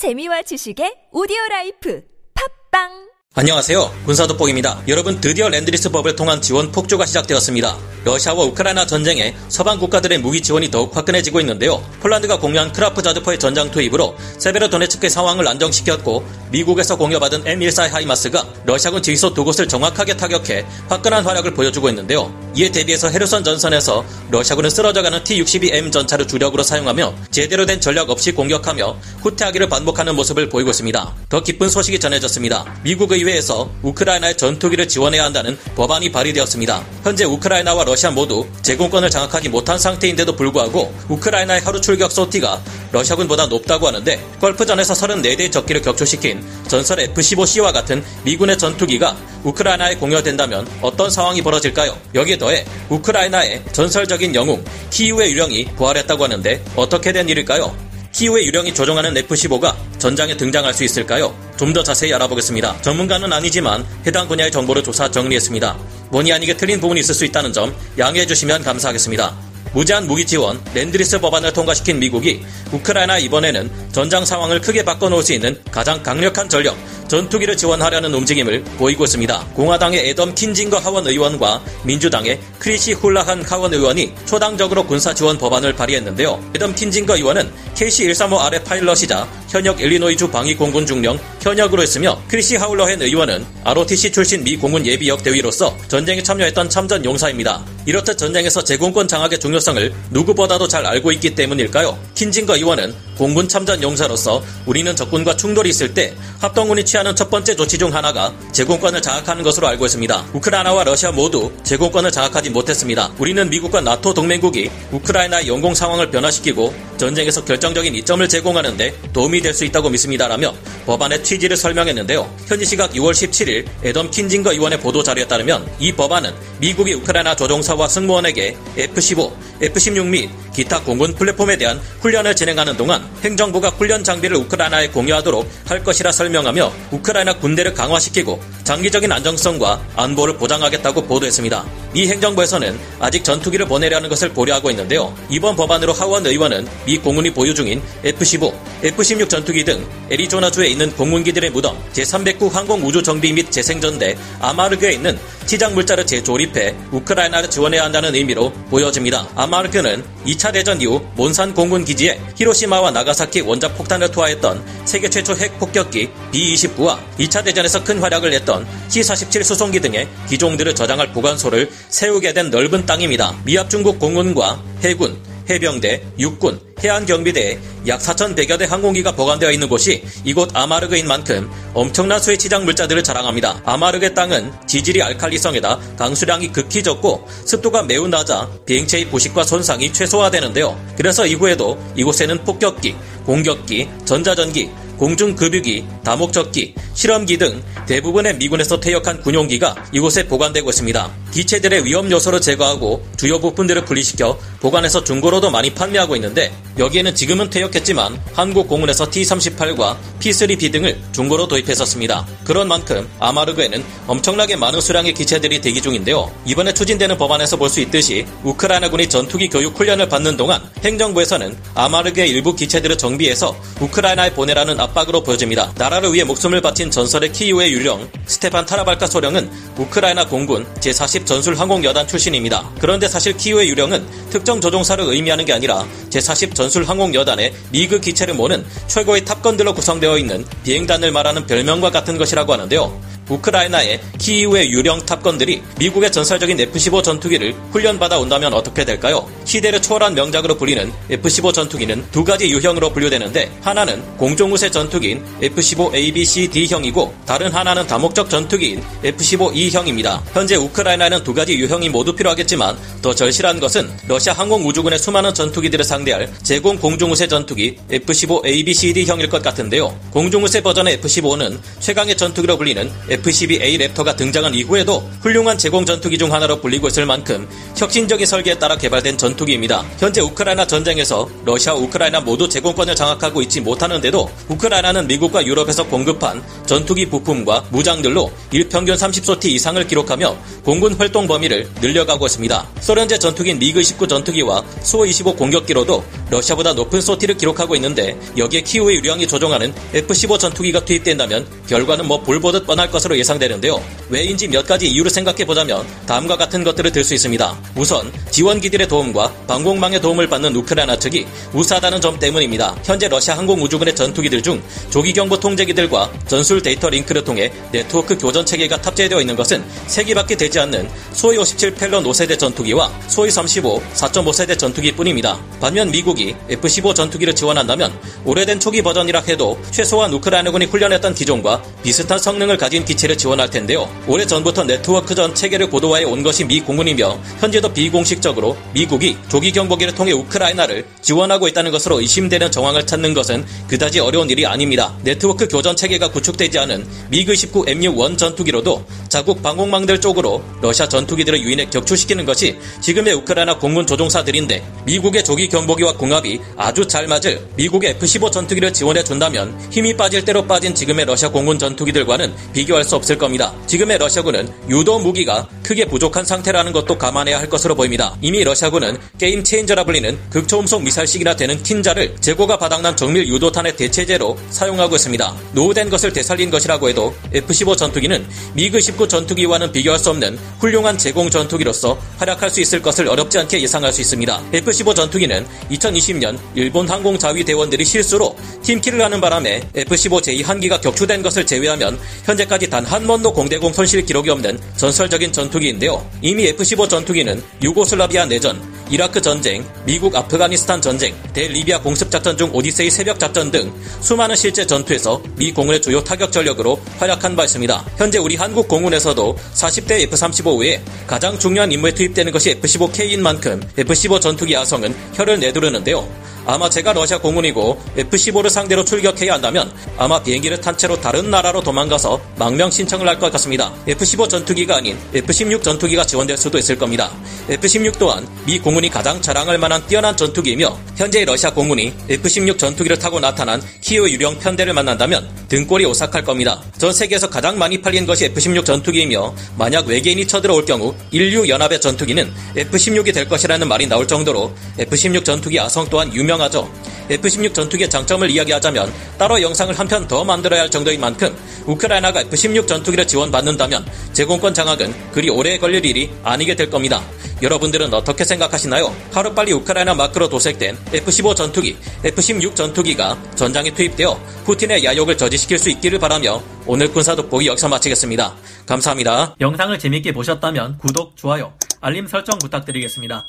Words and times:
재미와 0.00 0.40
지식의 0.48 1.12
오디오 1.12 1.36
라이프. 1.50 2.00
팟빵 2.32 3.09
안녕하세요. 3.40 3.90
군사도복입니다. 4.04 4.82
여러분 4.86 5.18
드디어 5.18 5.48
랜드리스 5.48 5.88
법을 5.88 6.14
통한 6.14 6.42
지원 6.42 6.70
폭주가 6.70 7.06
시작되었습니다. 7.06 7.74
러시아와 8.04 8.44
우크라이나 8.44 8.84
전쟁에 8.84 9.34
서방 9.48 9.78
국가들의 9.78 10.18
무기 10.18 10.42
지원이 10.42 10.70
더욱 10.70 10.94
화끈해지고 10.94 11.40
있는데요. 11.40 11.82
폴란드가 12.00 12.38
공여한 12.38 12.70
크라프 12.70 13.00
자주포의 13.00 13.38
전장 13.38 13.70
투입으로 13.70 14.14
세베르도네츠크의 14.38 15.08
상황을 15.08 15.48
안정시켰고 15.48 16.22
미국에서 16.50 16.96
공여받은 16.96 17.44
M142 17.44 17.90
하이마스가 17.90 18.46
러시아군 18.66 19.02
지휘소 19.02 19.32
두 19.32 19.44
곳을 19.44 19.68
정확하게 19.68 20.18
타격해 20.18 20.66
화끈한 20.88 21.24
활약을 21.24 21.54
보여주고 21.54 21.88
있는데요. 21.88 22.34
이에 22.56 22.70
대비해서 22.70 23.08
헤르선 23.08 23.44
전선에서 23.44 24.04
러시아군은 24.30 24.68
쓰러져가는 24.68 25.22
T-62M 25.22 25.92
전차를 25.92 26.26
주력으로 26.26 26.62
사용하며 26.62 27.14
제대로 27.30 27.64
된 27.64 27.80
전략 27.80 28.10
없이 28.10 28.32
공격하며 28.32 28.98
후퇴하기를 29.22 29.68
반복하는 29.68 30.14
모습을 30.16 30.48
보이고 30.48 30.70
있습니다. 30.70 31.14
더 31.28 31.42
기쁜 31.42 31.68
소식이 31.68 32.00
전해졌습니다. 32.00 32.80
미국 32.82 33.12
의회 33.12 33.29
에서 33.36 33.70
우크라이나의 33.82 34.36
전투기를 34.36 34.88
지원해야 34.88 35.24
한다는 35.24 35.58
법안이 35.74 36.12
발의되었습니다. 36.12 36.84
현재 37.04 37.24
우크라이나와 37.24 37.84
러시아 37.84 38.10
모두 38.10 38.46
제공권을 38.62 39.10
장악하지 39.10 39.48
못한 39.48 39.78
상태인데도 39.78 40.36
불구하고 40.36 40.94
우크라이나의 41.08 41.60
하루 41.60 41.80
출격 41.80 42.12
소티가 42.12 42.62
러시아군보다 42.92 43.46
높다고 43.46 43.86
하는데 43.86 44.20
걸프전에서 44.40 44.94
34대의 44.94 45.52
적기를 45.52 45.82
격추시킨 45.82 46.44
전설 46.68 47.00
F-15C와 47.00 47.72
같은 47.72 48.04
미군의 48.24 48.58
전투기가 48.58 49.16
우크라이나에 49.44 49.96
공여된다면 49.96 50.68
어떤 50.82 51.10
상황이 51.10 51.42
벌어질까요? 51.42 51.96
여기에 52.14 52.38
더해 52.38 52.64
우크라이나의 52.88 53.62
전설적인 53.72 54.34
영웅 54.34 54.64
키우의 54.90 55.32
유령이 55.32 55.64
부활했다고 55.76 56.24
하는데 56.24 56.64
어떻게 56.76 57.12
된 57.12 57.28
일일까요? 57.28 57.74
키우의 58.12 58.46
유령이 58.46 58.74
조종하는 58.74 59.16
F-15가 59.16 59.74
전장에 60.00 60.36
등장할 60.36 60.74
수 60.74 60.82
있을까요? 60.84 61.34
좀 61.56 61.70
더 61.72 61.84
자세히 61.84 62.12
알아보겠습니다. 62.14 62.82
전문가는 62.82 63.32
아니지만 63.32 63.86
해당 64.04 64.26
분야의 64.26 64.50
정보를 64.50 64.82
조사 64.82 65.08
정리했습니다. 65.08 65.78
본의 66.10 66.32
아니게 66.32 66.56
틀린 66.56 66.80
부분이 66.80 66.98
있을 66.98 67.14
수 67.14 67.24
있다는 67.24 67.52
점 67.52 67.72
양해해 67.96 68.26
주시면 68.26 68.64
감사하겠습니다. 68.64 69.36
무제한 69.72 70.08
무기 70.08 70.26
지원 70.26 70.60
랜드리스 70.74 71.20
법안을 71.20 71.52
통과시킨 71.52 72.00
미국이 72.00 72.42
우크라이나 72.72 73.18
이번에는 73.18 73.70
전장 73.92 74.24
상황을 74.24 74.60
크게 74.60 74.84
바꿔놓을 74.84 75.22
수 75.22 75.32
있는 75.32 75.60
가장 75.70 76.02
강력한 76.02 76.48
전력 76.48 76.76
전투기를 77.10 77.56
지원하려는 77.56 78.14
움직임을 78.14 78.62
보이고 78.78 79.02
있습니다. 79.02 79.46
공화당의 79.54 80.10
에덤 80.10 80.32
킨징거 80.32 80.78
하원 80.78 81.04
의원과 81.08 81.60
민주당의 81.82 82.38
크리시 82.60 82.92
훌라한 82.92 83.42
하원 83.42 83.74
의원이 83.74 84.12
초당적으로 84.26 84.86
군사 84.86 85.12
지원 85.12 85.36
법안을 85.36 85.74
발의했는데요. 85.74 86.40
에덤 86.54 86.72
킨징거 86.72 87.16
의원은 87.16 87.50
KC-135R의 87.74 88.64
파일럿이자 88.64 89.26
현역 89.48 89.80
일리노이주 89.80 90.30
방위공군 90.30 90.86
중령 90.86 91.18
현역으로 91.40 91.82
있으며 91.82 92.16
크리시 92.28 92.54
훌라한 92.54 93.02
의원은 93.02 93.44
ROTC 93.64 94.12
출신 94.12 94.44
미 94.44 94.56
공군 94.56 94.86
예비역 94.86 95.24
대위로서 95.24 95.76
전쟁에 95.88 96.22
참여했던 96.22 96.70
참전 96.70 97.04
용사입니다. 97.04 97.64
이렇듯 97.86 98.18
전쟁에서 98.18 98.62
제공권 98.62 99.08
장악의 99.08 99.40
중요성을 99.40 99.92
누구보다도 100.10 100.68
잘 100.68 100.86
알고 100.86 101.10
있기 101.12 101.34
때문일까요? 101.34 101.98
킨징거 102.14 102.54
의원은 102.56 102.94
공군 103.16 103.48
참전 103.48 103.82
용사로서 103.82 104.42
우리는 104.66 104.94
적군과 104.94 105.36
충돌이 105.36 105.70
있을 105.70 105.92
때 105.92 106.14
합동군이 106.38 106.84
취 106.84 106.99
하는 107.00 107.16
첫 107.16 107.30
번째 107.30 107.56
조치 107.56 107.78
중 107.78 107.94
하나가 107.94 108.30
제공권을 108.52 109.00
장악하는 109.00 109.42
것으로 109.42 109.66
알고 109.68 109.86
있습니다. 109.86 110.26
우크라이나와 110.34 110.84
러시아 110.84 111.10
모두 111.10 111.50
제공권을 111.62 112.10
장악하지 112.12 112.50
못했습니다. 112.50 113.10
우리는 113.18 113.48
미국과 113.48 113.80
나토 113.80 114.12
동맹국이 114.12 114.70
우크라이나의 114.92 115.48
영공 115.48 115.74
상황을 115.74 116.10
변화시키고 116.10 116.74
전쟁에서 116.98 117.42
결정적인 117.44 117.94
이점을 117.94 118.28
제공하는데 118.28 118.94
도움이 119.14 119.40
될 119.40 119.50
수 119.50 119.64
있다고 119.64 119.90
믿습니다라며 119.90 120.54
법안의 120.90 121.22
취지를 121.22 121.56
설명했는데요. 121.56 122.28
현지 122.48 122.64
시각 122.64 122.90
6월 122.90 123.12
17일 123.12 123.64
에덤 123.84 124.10
킨징거 124.10 124.52
의원의 124.52 124.80
보도 124.80 125.04
자료에 125.04 125.24
따르면 125.24 125.70
이 125.78 125.92
법안은 125.92 126.34
미국이 126.58 126.94
우크라이나 126.94 127.36
조종사와 127.36 127.86
승무원에게 127.86 128.56
F-15, 128.76 129.32
F-16 129.62 130.04
및 130.04 130.30
기타 130.52 130.82
공군 130.82 131.14
플랫폼에 131.14 131.56
대한 131.56 131.80
훈련을 132.00 132.34
진행하는 132.34 132.76
동안 132.76 133.08
행정부가 133.22 133.68
훈련 133.68 134.02
장비를 134.02 134.36
우크라이나에 134.38 134.88
공유하도록 134.88 135.48
할 135.66 135.84
것이라 135.84 136.10
설명하며 136.10 136.72
우크라이나 136.90 137.34
군대를 137.34 137.72
강화시키고 137.72 138.42
장기적인 138.64 139.12
안정성과 139.12 139.80
안보를 139.94 140.38
보장하겠다고 140.38 141.04
보도했습니다. 141.04 141.64
미 141.92 142.08
행정부에서는 142.08 142.78
아직 142.98 143.22
전투기를 143.22 143.66
보내려는 143.66 144.08
것을 144.08 144.32
고려하고 144.34 144.70
있는데요. 144.70 145.14
이번 145.28 145.54
법안으로 145.54 145.92
하원 145.92 146.26
의원은 146.26 146.66
미 146.84 146.98
공군이 146.98 147.32
보유 147.32 147.54
중인 147.54 147.80
F-15, 148.04 148.52
F-16 148.82 149.28
전투기 149.28 149.64
등 149.64 149.86
애리조나주에 150.10 150.68
있는 150.68 150.90
공군기들의 150.96 151.50
무덤, 151.50 151.76
제309 151.92 152.50
항공우주정비 152.50 153.32
및 153.32 153.50
재생전대 153.50 154.16
아마르그에 154.40 154.92
있는 154.92 155.18
치장 155.46 155.74
물자를 155.74 156.06
재조립해 156.06 156.74
우크라이나를 156.92 157.50
지원해야 157.50 157.84
한다는 157.84 158.14
의미로 158.14 158.52
보여집니다. 158.70 159.28
아마르크는 159.34 160.04
2차 160.26 160.52
대전 160.52 160.80
이후 160.80 161.00
몬산 161.16 161.54
공군 161.54 161.84
기지에 161.84 162.20
히로시마와 162.36 162.90
나가사키 162.92 163.40
원자 163.40 163.72
폭탄을 163.74 164.10
투하했던 164.10 164.64
세계 164.84 165.10
최초 165.10 165.34
핵 165.34 165.58
폭격기 165.58 166.08
B-29와 166.32 166.98
2차 167.18 167.44
대전에서 167.44 167.84
큰 167.84 167.98
활약을 167.98 168.32
했던 168.32 168.66
C-47 168.88 169.44
수송기 169.44 169.80
등의 169.80 170.08
기종들을 170.28 170.74
저장할 170.74 171.12
보관소를 171.12 171.70
세우게 171.88 172.32
된 172.32 172.50
넓은 172.50 172.86
땅입니다. 172.86 173.36
미합 173.44 173.68
중국 173.68 173.98
공군과 173.98 174.62
해군, 174.82 175.18
해병대, 175.50 176.12
육군, 176.18 176.60
해안경비대에 176.82 177.58
약 177.88 178.00
4,100여 178.00 178.58
대 178.58 178.64
항공기가 178.64 179.12
보관되어 179.12 179.50
있는 179.50 179.68
곳이 179.68 180.02
이곳 180.24 180.56
아마르그인 180.56 181.06
만큼 181.08 181.50
엄청난 181.74 182.20
수의 182.20 182.38
치장 182.38 182.64
물자들을 182.64 183.02
자랑합니다. 183.02 183.60
아마르그의 183.64 184.14
땅은 184.14 184.52
지질이 184.66 185.02
알칼리성에다 185.02 185.96
강수량이 185.98 186.52
극히 186.52 186.82
적고 186.82 187.26
습도가 187.44 187.82
매우 187.82 188.06
낮아 188.06 188.48
비행체의 188.64 189.06
부식과 189.06 189.42
손상이 189.42 189.92
최소화되는데요. 189.92 190.80
그래서 190.96 191.26
이후에도 191.26 191.78
이곳에는 191.96 192.44
폭격기, 192.44 192.94
공격기, 193.26 193.88
전자전기, 194.04 194.70
공중급유기, 194.98 195.84
다목적기, 196.04 196.74
실험기 197.00 197.38
등 197.38 197.62
대부분의 197.86 198.36
미군에서 198.36 198.78
퇴역한 198.78 199.22
군용기가 199.22 199.74
이곳에 199.90 200.26
보관되고 200.26 200.68
있습니다. 200.68 201.10
기체들의 201.32 201.86
위험 201.86 202.10
요소를 202.10 202.42
제거하고 202.42 203.02
주요 203.16 203.40
부품들을 203.40 203.86
분리시켜 203.86 204.38
보관해서 204.60 205.02
중고로도 205.02 205.50
많이 205.50 205.72
판매하고 205.72 206.14
있는데 206.16 206.52
여기에는 206.78 207.14
지금은 207.14 207.48
퇴역했지만 207.48 208.20
한국 208.34 208.68
공군에서 208.68 209.08
T-38과 209.08 209.96
P-3B 210.18 210.72
등을 210.72 210.98
중고로 211.12 211.48
도입했었습니다. 211.48 212.26
그런 212.44 212.68
만큼 212.68 213.08
아마르그에는 213.18 213.82
엄청나게 214.06 214.56
많은 214.56 214.82
수량의 214.82 215.14
기체들이 215.14 215.62
대기 215.62 215.80
중인데요. 215.80 216.30
이번에 216.44 216.74
추진되는 216.74 217.16
법안에서 217.16 217.56
볼 217.56 217.70
수 217.70 217.80
있듯이 217.80 218.26
우크라이나군이 218.42 219.08
전투기 219.08 219.48
교육 219.48 219.78
훈련을 219.78 220.08
받는 220.08 220.36
동안 220.36 220.60
행정부에서는 220.84 221.56
아마르그의 221.76 222.28
일부 222.28 222.56
기체들을 222.56 222.98
정비해서 222.98 223.56
우크라이나에 223.80 224.34
보내라는 224.34 224.80
압박으로 224.80 225.22
보여집니다. 225.22 225.72
나라를 225.76 226.12
위해 226.12 226.24
목숨을 226.24 226.60
바친 226.60 226.89
전설의 226.90 227.32
키이우의 227.32 227.72
유령 227.72 228.10
스테판 228.26 228.66
타라발카 228.66 229.06
소령은 229.06 229.50
우크라이나 229.76 230.26
공군 230.26 230.66
제40 230.74 231.26
전술 231.26 231.54
항공여단 231.54 232.06
출신입니다. 232.06 232.70
그런데 232.80 233.08
사실 233.08 233.36
키이우의 233.36 233.68
유령은 233.70 234.04
특정 234.30 234.60
조종사를 234.60 235.04
의미하는 235.04 235.44
게 235.44 235.52
아니라 235.52 235.86
제40 236.10 236.54
전술 236.54 236.84
항공여단의 236.84 237.52
미그 237.70 238.00
기체를 238.00 238.34
모는 238.34 238.64
최고의 238.86 239.24
탑건들로 239.24 239.74
구성되어 239.74 240.18
있는 240.18 240.44
비행단을 240.64 241.12
말하는 241.12 241.46
별명과 241.46 241.90
같은 241.90 242.18
것이라고 242.18 242.52
하는데요. 242.52 243.19
우크라이나의 243.30 244.00
키이우의 244.18 244.70
유령 244.72 245.06
탑건들이 245.06 245.62
미국의 245.78 246.12
전설적인 246.12 246.60
F-15 246.60 247.02
전투기를 247.02 247.54
훈련받아 247.70 248.18
온다면 248.18 248.52
어떻게 248.52 248.84
될까요? 248.84 249.26
시대를 249.44 249.80
초월한 249.80 250.14
명작으로 250.14 250.56
불리는 250.56 250.92
F-15 251.10 251.54
전투기는 251.54 252.04
두 252.10 252.24
가지 252.24 252.50
유형으로 252.50 252.92
분류되는데 252.92 253.50
하나는 253.62 254.02
공종우세 254.16 254.70
전투기인 254.70 255.24
F-15 255.42 255.94
A-B-C-D형이고 255.94 257.14
다른 257.26 257.50
하나는 257.52 257.86
다목적 257.86 258.28
전투기인 258.28 258.82
F-15 259.04 259.54
E형입니다. 259.54 260.22
현재 260.32 260.56
우크라이나에는 260.56 261.24
두 261.24 261.32
가지 261.32 261.54
유형이 261.54 261.88
모두 261.88 262.14
필요하겠지만 262.14 262.76
더 263.02 263.14
절실한 263.14 263.60
것은 263.60 263.90
러시아 264.06 264.32
항공우주군의 264.32 264.98
수많은 264.98 265.32
전투기들을 265.32 265.84
상대할 265.84 266.30
제공 266.42 266.76
공중우세 266.78 267.28
전투기 267.28 267.76
F-15 267.90 268.46
A-B-C-D형일 268.46 269.28
것 269.28 269.42
같은데요. 269.42 269.98
공중우세 270.10 270.62
버전의 270.62 270.94
F-15는 270.94 271.58
최강의 271.80 272.16
전투기로 272.16 272.56
불리는 272.56 272.90
F-12A 273.20 273.78
랩터가 273.78 274.16
등장한 274.16 274.54
이후에도 274.54 275.08
훌륭한 275.20 275.58
제공 275.58 275.84
전투기 275.84 276.16
중 276.16 276.32
하나로 276.32 276.60
불리고 276.60 276.88
있을 276.88 277.04
만큼 277.04 277.46
혁신적인 277.76 278.26
설계에 278.26 278.58
따라 278.58 278.76
개발된 278.76 279.18
전투기입니다. 279.18 279.84
현재 279.98 280.20
우크라이나 280.22 280.66
전쟁에서 280.66 281.28
러시아, 281.44 281.74
우크라이나 281.74 282.20
모두 282.20 282.48
제공권을 282.48 282.96
장악하고 282.96 283.42
있지 283.42 283.60
못하는데도 283.60 284.30
우크라이나는 284.48 285.06
미국과 285.06 285.44
유럽에서 285.46 285.86
공급한 285.86 286.42
전투기 286.66 287.06
부품과 287.06 287.66
무장들로 287.70 288.32
일평균 288.52 288.94
30소티 288.94 289.46
이상을 289.46 289.86
기록하며 289.86 290.36
공군 290.64 290.94
활동 290.94 291.26
범위를 291.26 291.68
늘려가고 291.80 292.26
있습니다. 292.26 292.68
소련제 292.80 293.18
전투기인 293.18 293.58
미그-29 293.58 294.08
전투기와 294.08 294.64
수-25 294.82 295.36
공격기로도 295.36 296.02
러시아보다 296.30 296.72
높은 296.72 297.00
sortie를 297.00 297.36
기록하고 297.36 297.74
있는데 297.76 298.16
여기에 298.38 298.62
키이우의 298.62 298.96
유령이 298.96 299.26
조종하는 299.26 299.74
F-15 299.92 300.38
전투기가 300.38 300.84
투입된다면 300.84 301.46
결과는 301.66 302.06
뭐 302.06 302.20
불 302.22 302.37
보듯 302.37 302.66
뻔할 302.66 302.90
것 302.90 302.99
으로 303.06 303.16
예상되는데요. 303.18 303.82
왜인지 304.08 304.48
몇 304.48 304.66
가지 304.66 304.88
이유를 304.88 305.10
생각해 305.10 305.44
보자면 305.44 305.86
다음과 306.06 306.36
같은 306.36 306.64
것들을 306.64 306.92
들 306.92 307.00
수 307.04 307.14
있습니다. 307.14 307.58
우선 307.76 308.12
지원기들의 308.30 308.86
도움과 308.86 309.32
방공망의 309.46 310.00
도움을 310.02 310.28
받는 310.28 310.54
우크라이나 310.54 310.98
측이 310.98 311.26
우수하다는 311.54 312.00
점 312.00 312.18
때문입니다. 312.18 312.76
현재 312.84 313.08
러시아 313.08 313.38
항공우주군의 313.38 313.94
전투기들 313.96 314.42
중 314.42 314.62
조기경보 314.90 315.40
통제기들과 315.40 316.10
전술 316.28 316.62
데이터 316.62 316.90
링크를 316.90 317.24
통해 317.24 317.50
네트워크 317.72 318.18
교전 318.18 318.44
체계가 318.44 318.80
탑재되어 318.82 319.20
있는 319.20 319.34
것은 319.34 319.64
3기밖에 319.88 320.36
되지 320.36 320.58
않는 320.60 320.88
수호이 321.12 321.38
57 321.38 321.74
펠론 321.74 322.04
5세대 322.04 322.38
전투기와 322.38 322.92
수호이 323.08 323.30
35 323.30 323.82
4.5세대 323.94 324.58
전투기뿐입니다. 324.58 325.40
반면 325.60 325.90
미국이 325.90 326.36
F-15 326.50 326.94
전투기를 326.94 327.34
지원한다면 327.34 327.92
오래된 328.24 328.60
초기 328.60 328.82
버전이라 328.82 329.20
해도 329.20 329.58
최소한 329.70 330.12
우크라이나군이 330.12 330.66
훈련했던 330.66 331.14
기종과 331.14 331.62
비슷한 331.82 332.18
성능을 332.18 332.56
가진 332.56 332.84
기체를 332.90 333.16
지원할 333.16 333.50
텐데요. 333.50 333.88
오래전부터 334.06 334.64
네트워크전 334.64 335.34
체계를 335.34 335.70
고도화해 335.70 336.04
온 336.04 336.22
것이 336.22 336.44
미 336.44 336.60
공군이며 336.60 337.18
현재도 337.38 337.72
비공식적으로 337.72 338.56
미국이 338.72 339.16
조기 339.28 339.52
경보기를 339.52 339.94
통해 339.94 340.12
우크라이나를 340.12 340.84
지원하고 341.00 341.48
있다는 341.48 341.70
것으로 341.70 342.00
의심되는 342.00 342.50
정황을 342.50 342.86
찾는 342.86 343.14
것은 343.14 343.44
그다지 343.68 344.00
어려운 344.00 344.28
일이 344.30 344.44
아닙니다. 344.46 344.94
네트워크 345.02 345.46
교전 345.46 345.76
체계가 345.76 346.10
구축되지 346.10 346.58
않은 346.58 346.86
미그 347.10 347.34
29 347.34 347.64
MU-1 347.66 348.18
전투기로도 348.18 348.84
자국 349.08 349.42
방공망들 349.42 350.00
쪽으로 350.00 350.42
러시아 350.60 350.88
전투기들을 350.88 351.40
유인해 351.40 351.66
격추시키는 351.70 352.24
것이 352.24 352.58
지금의 352.80 353.14
우크라이나 353.14 353.58
공군 353.58 353.86
조종사들인데 353.86 354.64
미국의 354.86 355.24
조기 355.24 355.48
경보기와 355.48 355.94
궁합이 355.94 356.40
아주 356.56 356.86
잘 356.86 357.06
맞을 357.06 357.46
미국의 357.56 357.90
F-15 357.90 358.32
전투기를 358.32 358.72
지원해 358.72 359.04
준다면 359.04 359.58
힘이 359.70 359.96
빠질 359.96 360.24
대로 360.24 360.46
빠진 360.46 360.74
지금의 360.74 361.06
러시아 361.06 361.30
공군 361.30 361.58
전투기들과는 361.58 362.34
비교할 362.52 362.79
수 362.84 362.96
없을 362.96 363.18
겁니다. 363.18 363.52
지금의 363.66 363.98
러시아군은 363.98 364.48
유도 364.68 364.98
무기가 364.98 365.48
크게 365.62 365.84
부족한 365.84 366.24
상태라는 366.24 366.72
것도 366.72 366.98
감안해야 366.98 367.38
할 367.38 367.48
것으로 367.48 367.74
보입니다. 367.74 368.16
이미 368.20 368.42
러시아군은 368.42 368.98
게임 369.18 369.44
체인저라 369.44 369.84
불리는 369.84 370.18
극초음속 370.30 370.82
미사일식이나 370.82 371.36
되는 371.36 371.62
킨자를 371.62 372.16
재고가 372.20 372.58
바닥난 372.58 372.96
정밀 372.96 373.28
유도탄의 373.28 373.76
대체제로 373.76 374.38
사용하고 374.50 374.96
있습니다. 374.96 375.34
노후된 375.52 375.90
것을 375.90 376.12
되살린 376.12 376.50
것이라고 376.50 376.88
해도 376.88 377.14
F-15 377.32 377.76
전투기는 377.76 378.26
미그 378.54 378.80
19 378.80 379.08
전투기와는 379.08 379.72
비교할 379.72 379.98
수 379.98 380.10
없는 380.10 380.38
훌륭한 380.58 380.96
제공 380.98 381.30
전투기로서 381.30 381.98
활약할 382.18 382.50
수 382.50 382.60
있을 382.60 382.80
것을 382.80 383.08
어렵지 383.08 383.38
않게 383.38 383.60
예상할 383.60 383.92
수 383.92 384.00
있습니다. 384.00 384.42
F-15 384.52 384.94
전투기는 384.94 385.46
2020년 385.70 386.38
일본 386.54 386.88
항공자위 386.88 387.44
대원들이 387.44 387.84
실수로 387.84 388.36
팀킬을 388.62 389.02
하는 389.02 389.20
바람에 389.20 389.68
F-15 389.74 390.22
제2한기가 390.22 390.80
격추된 390.80 391.22
것을 391.22 391.44
제외하면 391.46 391.98
현재까지 392.24 392.69
단 392.70 392.90
한 392.90 393.06
번도 393.06 393.32
공대공 393.32 393.72
손실 393.72 394.04
기록이 394.04 394.30
없는 394.30 394.58
전설적인 394.76 395.32
전투기인데요. 395.32 396.04
이미 396.22 396.48
F-15 396.48 396.88
전투기는 396.88 397.40
유고슬라비아 397.62 398.26
내전, 398.26 398.60
이라크 398.90 399.20
전쟁, 399.20 399.64
미국 399.86 400.16
아프가니스탄 400.16 400.82
전쟁, 400.82 401.14
대리비아 401.32 401.80
공습작전 401.80 402.36
중 402.36 402.50
오디세이 402.52 402.90
새벽작전 402.90 403.52
등 403.52 403.72
수많은 404.00 404.34
실제 404.34 404.66
전투에서 404.66 405.22
미 405.36 405.52
공군의 405.52 405.80
주요 405.80 406.02
타격 406.02 406.32
전력으로 406.32 406.80
활약한 406.98 407.36
바 407.36 407.44
있습니다. 407.44 407.84
현재 407.96 408.18
우리 408.18 408.34
한국 408.34 408.66
공군에서도 408.66 409.36
40대 409.54 409.92
F-35 410.02 410.58
외에 410.58 410.82
가장 411.06 411.38
중요한 411.38 411.70
임무에 411.70 411.94
투입되는 411.94 412.32
것이 412.32 412.50
F-15K인 412.50 413.20
만큼 413.20 413.62
F-15 413.78 414.20
전투기 414.20 414.54
야성은 414.54 414.92
혀를 415.14 415.38
내두르는데요. 415.38 416.08
아마 416.46 416.68
제가 416.68 416.92
러시아 416.92 417.18
공군이고 417.18 417.80
F-15를 417.96 418.48
상대로 418.50 418.84
출격해야 418.84 419.34
한다면 419.34 419.70
아마 419.96 420.22
비행기를 420.22 420.60
탄 420.60 420.76
채로 420.76 421.00
다른 421.00 421.30
나라로 421.30 421.62
도망가서 421.62 422.20
망명 422.36 422.70
신청을 422.70 423.06
할 423.08 423.20
것 423.20 423.30
같습니다. 423.32 423.70
F-15 423.86 424.30
전투기가 424.30 424.76
아닌 424.76 424.96
F-16 425.14 425.62
전투기가 425.62 426.04
지원될 426.06 426.38
수도 426.38 426.56
있을 426.56 426.78
겁니다. 426.78 427.10
F-16 427.50 427.98
또한 427.98 428.26
미 428.46 428.58
공군이 428.58 428.88
가장 428.88 429.20
자랑할 429.20 429.58
만한 429.58 429.86
뛰어난 429.86 430.16
전투기이며 430.16 430.78
현재 430.96 431.24
러시아 431.24 431.52
공군이 431.52 431.92
F-16 432.08 432.56
전투기를 432.56 432.98
타고 432.98 433.20
나타난 433.20 433.60
키오 433.82 434.08
유령 434.08 434.38
편대를 434.38 434.72
만난다면 434.72 435.28
등골이 435.48 435.84
오싹할 435.84 436.24
겁니다. 436.24 436.62
전 436.78 436.92
세계에서 436.92 437.28
가장 437.28 437.58
많이 437.58 437.82
팔린 437.82 438.06
것이 438.06 438.24
F-16 438.26 438.64
전투기이며 438.64 439.34
만약 439.58 439.86
외계인이 439.86 440.26
쳐들어올 440.26 440.64
경우 440.64 440.94
인류 441.10 441.46
연합의 441.48 441.80
전투기는 441.80 442.32
F-16이 442.56 443.12
될 443.12 443.28
것이라는 443.28 443.68
말이 443.68 443.86
나올 443.86 444.06
정도로 444.06 444.54
F-16 444.78 445.24
전투기 445.24 445.60
아성 445.60 445.86
또한 445.90 446.14
유명 446.14 446.29
유명하죠. 446.30 446.70
F-16 447.10 447.52
전투기의 447.52 447.90
장점을 447.90 448.28
이야기하자면 448.30 448.92
따로 449.18 449.42
영상을 449.42 449.76
한 449.76 449.88
편 449.88 450.06
더 450.06 450.24
만들어야 450.24 450.62
할 450.62 450.70
정도인 450.70 451.00
만큼 451.00 451.36
우크라이나가 451.66 452.20
F-16 452.20 452.66
전투기를 452.68 453.06
지원받는다면 453.06 453.84
제공권 454.12 454.54
장악은 454.54 454.94
그리 455.12 455.28
오래 455.28 455.58
걸릴 455.58 455.84
일이 455.84 456.10
아니게 456.22 456.54
될 456.54 456.70
겁니다. 456.70 457.02
여러분들은 457.42 457.92
어떻게 457.94 458.24
생각하시나요? 458.24 458.94
하루빨리 459.12 459.52
우크라이나 459.52 459.94
마크로 459.94 460.28
도색된 460.28 460.78
F-15 460.92 461.34
전투기, 461.34 461.76
F-16 462.04 462.54
전투기가 462.54 463.18
전장에 463.34 463.72
투입되어 463.74 464.20
푸틴의 464.44 464.84
야욕을 464.84 465.16
저지시킬 465.16 465.58
수 465.58 465.68
있기를 465.70 465.98
바라며 465.98 466.40
오늘 466.66 466.92
군사 466.92 467.16
돋보기 467.16 467.46
여기서 467.46 467.68
마치겠습니다. 467.68 468.34
감사합니다. 468.66 469.34
영상을 469.40 469.76
재밌게 469.78 470.12
보셨다면 470.12 470.78
구독, 470.78 471.16
좋아요, 471.16 471.52
알림 471.80 472.06
설정 472.06 472.38
부탁드리겠습니다. 472.38 473.26